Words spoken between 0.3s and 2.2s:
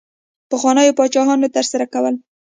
پخوانیو پاچاهانو ترسره کول.